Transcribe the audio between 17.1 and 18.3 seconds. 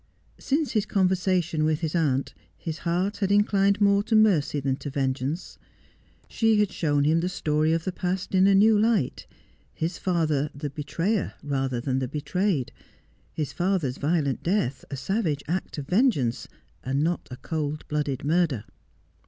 a cold blooded